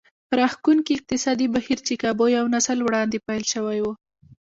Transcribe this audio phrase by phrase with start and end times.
[0.39, 3.85] راښکوونکي اقتصادي بهير چې کابو يو نسل وړاندې پيل شوی و.